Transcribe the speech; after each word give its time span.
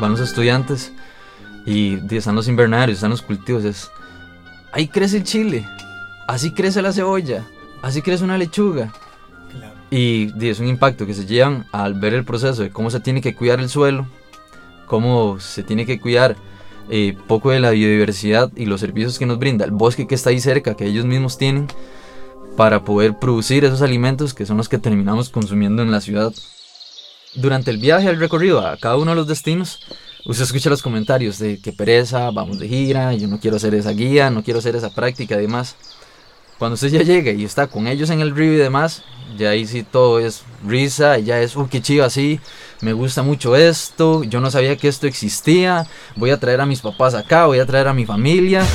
van 0.00 0.12
los 0.12 0.20
estudiantes 0.20 0.92
y 1.66 1.98
están 2.14 2.34
los 2.34 2.48
invernarios, 2.48 2.98
están 2.98 3.10
los 3.10 3.22
cultivos. 3.22 3.64
Es, 3.64 3.90
ahí 4.72 4.88
crece 4.88 5.18
el 5.18 5.24
chile, 5.24 5.66
así 6.26 6.52
crece 6.52 6.82
la 6.82 6.92
cebolla, 6.92 7.46
así 7.82 8.02
crece 8.02 8.24
una 8.24 8.38
lechuga. 8.38 8.92
Y 9.90 10.32
es 10.46 10.60
un 10.60 10.68
impacto 10.68 11.04
que 11.04 11.14
se 11.14 11.26
llevan 11.26 11.66
al 11.72 11.94
ver 11.94 12.14
el 12.14 12.24
proceso 12.24 12.62
de 12.62 12.70
cómo 12.70 12.90
se 12.90 13.00
tiene 13.00 13.20
que 13.20 13.34
cuidar 13.34 13.58
el 13.58 13.68
suelo, 13.68 14.06
cómo 14.86 15.40
se 15.40 15.64
tiene 15.64 15.84
que 15.84 16.00
cuidar 16.00 16.36
eh, 16.88 17.16
poco 17.26 17.50
de 17.50 17.60
la 17.60 17.70
biodiversidad 17.70 18.50
y 18.56 18.66
los 18.66 18.80
servicios 18.80 19.18
que 19.18 19.26
nos 19.26 19.38
brinda 19.38 19.64
el 19.64 19.72
bosque 19.72 20.06
que 20.06 20.14
está 20.14 20.30
ahí 20.30 20.40
cerca, 20.40 20.76
que 20.76 20.86
ellos 20.86 21.06
mismos 21.06 21.38
tienen, 21.38 21.66
para 22.56 22.84
poder 22.84 23.18
producir 23.18 23.64
esos 23.64 23.82
alimentos 23.82 24.34
que 24.34 24.46
son 24.46 24.56
los 24.56 24.68
que 24.68 24.78
terminamos 24.78 25.28
consumiendo 25.30 25.82
en 25.82 25.90
la 25.90 26.00
ciudad. 26.00 26.32
Durante 27.34 27.70
el 27.70 27.78
viaje 27.78 28.08
al 28.08 28.18
recorrido 28.18 28.66
a 28.66 28.76
cada 28.76 28.96
uno 28.96 29.12
de 29.12 29.16
los 29.16 29.28
destinos, 29.28 29.78
usted 30.24 30.42
escucha 30.42 30.68
los 30.68 30.82
comentarios 30.82 31.38
de 31.38 31.60
que 31.60 31.72
pereza, 31.72 32.28
vamos 32.32 32.58
de 32.58 32.66
gira, 32.66 33.14
yo 33.14 33.28
no 33.28 33.38
quiero 33.38 33.56
hacer 33.56 33.72
esa 33.74 33.92
guía, 33.92 34.30
no 34.30 34.42
quiero 34.42 34.58
hacer 34.58 34.74
esa 34.74 34.90
práctica 34.90 35.36
y 35.36 35.42
demás. 35.42 35.76
Cuando 36.58 36.74
usted 36.74 36.88
ya 36.88 37.02
llega 37.02 37.30
y 37.30 37.44
está 37.44 37.68
con 37.68 37.86
ellos 37.86 38.10
en 38.10 38.20
el 38.20 38.34
río 38.34 38.52
y 38.54 38.56
demás, 38.56 39.04
ya 39.38 39.50
ahí 39.50 39.64
sí 39.64 39.84
todo 39.84 40.18
es 40.18 40.42
risa, 40.66 41.18
ya 41.18 41.40
es, 41.40 41.54
uy, 41.54 41.68
qué 41.70 41.80
chido 41.80 42.04
así, 42.04 42.40
me 42.80 42.92
gusta 42.94 43.22
mucho 43.22 43.54
esto, 43.54 44.24
yo 44.24 44.40
no 44.40 44.50
sabía 44.50 44.76
que 44.76 44.88
esto 44.88 45.06
existía, 45.06 45.86
voy 46.16 46.30
a 46.30 46.40
traer 46.40 46.60
a 46.60 46.66
mis 46.66 46.80
papás 46.80 47.14
acá, 47.14 47.46
voy 47.46 47.60
a 47.60 47.66
traer 47.66 47.86
a 47.86 47.94
mi 47.94 48.06
familia. 48.06 48.66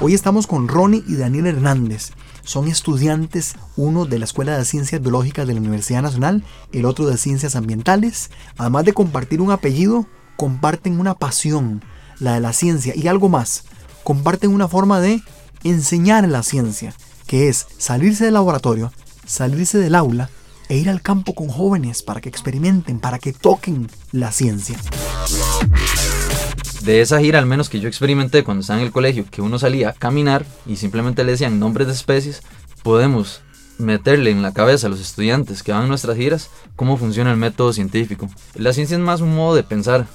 Hoy 0.00 0.14
estamos 0.14 0.46
con 0.46 0.68
Ronnie 0.68 1.04
y 1.06 1.16
Daniel 1.16 1.48
Hernández. 1.48 2.12
Son 2.44 2.68
estudiantes, 2.68 3.54
uno 3.76 4.04
de 4.04 4.18
la 4.18 4.24
Escuela 4.24 4.58
de 4.58 4.64
Ciencias 4.64 5.00
Biológicas 5.00 5.46
de 5.46 5.54
la 5.54 5.60
Universidad 5.60 6.02
Nacional, 6.02 6.44
el 6.72 6.84
otro 6.84 7.06
de 7.06 7.16
Ciencias 7.16 7.56
Ambientales. 7.56 8.30
Además 8.58 8.84
de 8.84 8.92
compartir 8.92 9.40
un 9.40 9.50
apellido, 9.50 10.06
comparten 10.36 10.98
una 10.98 11.14
pasión, 11.14 11.84
la 12.18 12.34
de 12.34 12.40
la 12.40 12.52
ciencia 12.52 12.94
y 12.96 13.06
algo 13.06 13.28
más. 13.28 13.64
Comparten 14.04 14.52
una 14.52 14.68
forma 14.68 15.00
de 15.00 15.22
enseñar 15.62 16.28
la 16.28 16.42
ciencia, 16.42 16.94
que 17.26 17.48
es 17.48 17.66
salirse 17.78 18.24
del 18.24 18.34
laboratorio, 18.34 18.92
salirse 19.26 19.78
del 19.78 19.94
aula 19.94 20.30
e 20.68 20.76
ir 20.76 20.90
al 20.90 21.02
campo 21.02 21.34
con 21.34 21.48
jóvenes 21.48 22.02
para 22.02 22.20
que 22.20 22.28
experimenten, 22.28 22.98
para 22.98 23.18
que 23.18 23.32
toquen 23.32 23.88
la 24.10 24.32
ciencia. 24.32 24.78
De 26.84 27.00
esa 27.00 27.20
gira, 27.20 27.38
al 27.38 27.46
menos 27.46 27.68
que 27.68 27.78
yo 27.78 27.88
experimenté 27.88 28.42
cuando 28.42 28.62
estaba 28.62 28.80
en 28.80 28.86
el 28.86 28.92
colegio, 28.92 29.24
que 29.30 29.40
uno 29.40 29.56
salía 29.58 29.90
a 29.90 29.92
caminar 29.92 30.44
y 30.66 30.76
simplemente 30.76 31.22
le 31.22 31.32
decían 31.32 31.60
nombres 31.60 31.86
de 31.86 31.92
especies, 31.92 32.42
podemos 32.82 33.40
meterle 33.78 34.30
en 34.30 34.42
la 34.42 34.52
cabeza 34.52 34.88
a 34.88 34.90
los 34.90 35.00
estudiantes 35.00 35.62
que 35.62 35.70
van 35.70 35.84
a 35.84 35.86
nuestras 35.86 36.16
giras 36.16 36.50
cómo 36.74 36.96
funciona 36.96 37.30
el 37.30 37.36
método 37.36 37.72
científico. 37.72 38.28
La 38.54 38.72
ciencia 38.72 38.96
es 38.96 39.02
más 39.02 39.20
un 39.20 39.34
modo 39.34 39.54
de 39.54 39.62
pensar 39.62 40.06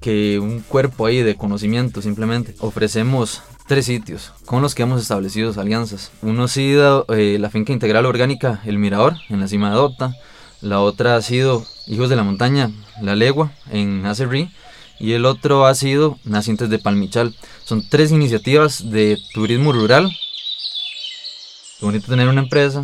que 0.00 0.38
un 0.38 0.60
cuerpo 0.60 1.06
ahí 1.06 1.22
de 1.22 1.36
conocimiento 1.36 2.02
simplemente. 2.02 2.54
Ofrecemos 2.58 3.42
tres 3.66 3.86
sitios 3.86 4.32
con 4.44 4.60
los 4.60 4.74
que 4.74 4.82
hemos 4.82 5.00
establecido 5.00 5.58
alianzas. 5.58 6.12
Uno 6.20 6.44
ha 6.44 6.48
sido 6.48 7.06
eh, 7.08 7.38
la 7.40 7.48
finca 7.48 7.72
integral 7.72 8.04
orgánica 8.04 8.60
El 8.66 8.78
Mirador, 8.78 9.14
en 9.30 9.40
la 9.40 9.48
cima 9.48 9.70
de 9.70 9.76
Dota. 9.76 10.14
La 10.60 10.80
otra 10.80 11.16
ha 11.16 11.22
sido 11.22 11.64
Hijos 11.86 12.10
de 12.10 12.16
la 12.16 12.24
Montaña, 12.24 12.70
La 13.00 13.14
Legua, 13.14 13.52
en 13.70 14.04
Acerrí. 14.04 14.50
Y 14.98 15.12
el 15.12 15.24
otro 15.26 15.66
ha 15.66 15.74
sido 15.74 16.18
Nacientes 16.24 16.70
de 16.70 16.78
Palmichal. 16.78 17.34
Son 17.64 17.86
tres 17.88 18.12
iniciativas 18.12 18.90
de 18.90 19.18
turismo 19.34 19.72
rural. 19.72 20.06
Es 20.06 21.80
bonito 21.80 22.06
tener 22.08 22.28
una 22.28 22.42
empresa 22.42 22.82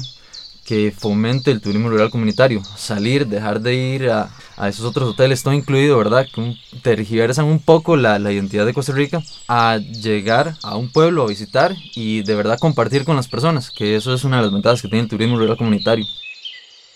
que 0.65 0.93
fomente 0.97 1.51
el 1.51 1.61
turismo 1.61 1.89
rural 1.89 2.11
comunitario. 2.11 2.63
Salir, 2.77 3.27
dejar 3.27 3.61
de 3.61 3.75
ir 3.75 4.11
a, 4.11 4.31
a 4.57 4.69
esos 4.69 4.85
otros 4.85 5.09
hoteles, 5.09 5.43
todo 5.43 5.55
incluido, 5.55 5.99
¿verdad? 5.99 6.27
Que 6.33 6.57
tergiversan 6.83 7.47
un 7.47 7.59
poco 7.59 7.97
la, 7.97 8.19
la, 8.19 8.33
identidad 8.33 8.65
de 8.65 8.75
Costa 8.75 8.93
Rica 8.93 9.21
a 9.49 9.79
llegar 9.79 10.55
a 10.63 10.77
un 10.77 10.91
pueblo 10.91 11.25
a 11.25 11.29
visitar 11.29 11.75
y 11.95 12.23
de 12.23 12.35
verdad 12.35 12.59
compartir 12.59 13.05
con 13.05 13.17
las 13.17 13.29
personas, 13.29 13.71
que 13.71 13.97
eso 13.97 14.15
es 14.15 14.25
una 14.25 14.37
de 14.37 14.43
las 14.45 14.53
ventajas 14.53 14.83
que 14.83 14.89
tiene 14.89 15.05
el 15.05 15.09
turismo 15.09 15.39
rural 15.39 15.57
comunitario. 15.57 16.07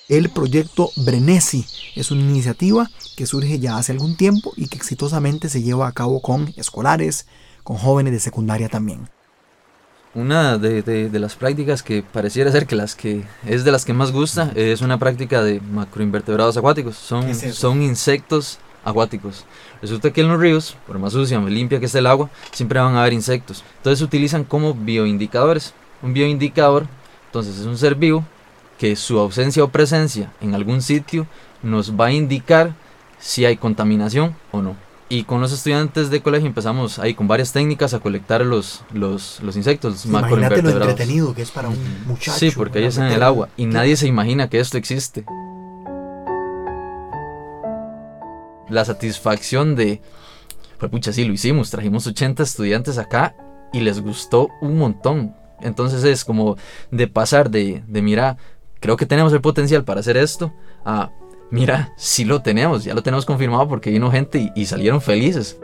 El 0.09 0.28
proyecto 0.28 0.93
Brenesi 0.94 1.67
es 1.97 2.12
una 2.12 2.21
iniciativa 2.21 2.89
que 3.17 3.27
surge 3.27 3.59
ya 3.59 3.77
hace 3.77 3.91
algún 3.91 4.17
tiempo 4.17 4.53
y 4.56 4.69
que 4.69 4.77
exitosamente 4.77 5.49
se 5.49 5.62
lleva 5.62 5.89
a 5.89 5.93
cabo 5.93 6.22
con 6.22 6.55
escolares, 6.56 7.27
con 7.65 7.77
jóvenes 7.77 8.12
de 8.12 8.21
secundaria 8.21 8.69
también. 8.69 9.09
Una 10.15 10.59
de, 10.59 10.83
de, 10.83 11.19
las 11.19 11.34
prácticas 11.34 11.83
que 11.83 12.05
pareciera 12.05 12.53
ser 12.53 12.69
que 12.69 12.77
las 12.77 12.94
que 12.94 13.25
es 13.47 13.65
de 13.65 13.72
las 13.72 13.84
que 13.84 13.94
más 13.94 14.12
gusta 14.12 14.53
es 14.55 14.81
una 14.81 14.97
práctica 14.97 15.43
de 15.43 15.61
macroinvertebrados 15.61 16.56
acuáticos. 16.56 16.97
Son, 16.97 17.34
son 17.34 17.83
insectos 17.83 18.59
acuáticos. 18.84 19.44
Resulta 19.83 20.12
que 20.12 20.21
en 20.21 20.28
los 20.28 20.38
ríos, 20.38 20.77
por 20.87 21.00
más 21.00 21.15
sucia 21.15 21.41
o 21.41 21.49
limpia 21.49 21.81
que 21.81 21.87
esté 21.87 21.99
el 21.99 22.06
agua, 22.06 22.31
siempre 22.53 22.78
van 22.78 22.94
a 22.94 23.00
haber 23.00 23.12
insectos. 23.12 23.65
Entonces 23.78 23.99
se 23.99 24.05
utilizan 24.05 24.44
como 24.44 24.73
bioindicadores. 24.73 25.75
Un 26.00 26.15
bioindicador, 26.15 26.87
entonces 27.27 27.59
es 27.59 27.67
un 27.67 27.77
ser 27.77 27.97
vivo 27.97 28.25
que 28.78 28.97
su 28.97 29.19
ausencia 29.19 29.64
o 29.64 29.69
presencia 29.69 30.32
en 30.41 30.54
algún 30.54 30.82
sitio 30.82 31.26
nos 31.62 31.98
va 31.98 32.06
a 32.06 32.12
indicar 32.12 32.75
si 33.19 33.44
hay 33.44 33.56
contaminación 33.56 34.37
o 34.53 34.62
no. 34.62 34.76
Y 35.09 35.22
con 35.22 35.41
los 35.41 35.53
estudiantes 35.53 36.10
de 36.10 36.20
colegio 36.20 36.48
empezamos 36.48 36.98
ahí 36.98 37.14
con 37.14 37.28
varias 37.28 37.53
técnicas 37.53 37.94
a 37.94 38.00
colectar 38.00 38.44
los, 38.44 38.82
los, 38.92 39.41
los 39.41 39.56
insectos, 39.56 39.94
los 39.94 40.04
Imagínate 40.06 40.62
lo 40.62 40.70
entretenido 40.70 41.32
que 41.32 41.42
es 41.42 41.50
para 41.53 41.69
un 41.69 41.78
muchacho. 42.06 42.37
Sí, 42.37 42.50
porque 42.50 42.81
ellos 42.81 42.94
están 42.94 43.09
en 43.09 43.14
el 43.14 43.22
agua 43.22 43.48
y 43.56 43.66
nadie 43.66 43.97
se 43.97 44.09
imagina 44.09 44.50
que 44.50 44.59
esto 44.59 44.78
existe. 44.78 45.25
La 48.69 48.84
satisfacción 48.84 49.76
de, 49.76 50.03
pues 50.78 50.91
pucha, 50.91 51.12
sí 51.12 51.25
lo 51.25 51.32
hicimos, 51.32 51.70
trajimos 51.70 52.04
80 52.08 52.43
estudiantes 52.43 52.98
acá 52.98 53.37
y 53.72 53.81
les 53.81 54.00
gustó 54.00 54.48
un 54.60 54.76
montón. 54.76 55.37
Entonces 55.60 56.03
es 56.03 56.25
como 56.25 56.56
de 56.91 57.06
pasar 57.06 57.50
de, 57.50 57.84
de 57.87 58.03
mira, 58.03 58.38
creo 58.81 58.97
que 58.97 59.06
tenemos 59.06 59.32
el 59.32 59.41
potencial 59.41 59.84
para 59.84 60.00
hacer 60.00 60.16
esto, 60.16 60.53
a 60.84 61.12
mira, 61.50 61.92
sí 61.97 62.25
lo 62.25 62.42
tenemos, 62.42 62.82
ya 62.84 62.94
lo 62.94 63.03
tenemos 63.03 63.26
confirmado 63.26 63.66
porque 63.69 63.91
vino 63.91 64.10
gente 64.10 64.53
y, 64.54 64.66
salieron 64.66 65.00
felices. 65.00 65.59